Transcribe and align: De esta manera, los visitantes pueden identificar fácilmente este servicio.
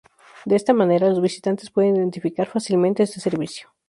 De 0.45 0.55
esta 0.55 0.73
manera, 0.73 1.07
los 1.09 1.21
visitantes 1.21 1.69
pueden 1.69 1.95
identificar 1.95 2.47
fácilmente 2.47 3.03
este 3.03 3.19
servicio. 3.19 3.69